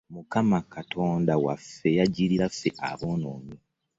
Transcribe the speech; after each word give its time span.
Mukama 0.13 0.59
Katonda 0.73 1.33
waffe 1.45 1.89
yajjirira 1.97 2.47
ffe 2.53 2.69
aboonoonyi. 2.89 3.55